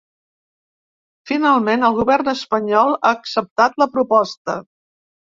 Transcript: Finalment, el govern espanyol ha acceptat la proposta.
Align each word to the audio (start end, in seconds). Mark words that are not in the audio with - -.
Finalment, 1.31 1.83
el 1.89 1.97
govern 1.99 2.31
espanyol 2.33 2.89
ha 2.95 3.11
acceptat 3.17 3.77
la 3.83 3.89
proposta. 3.99 4.57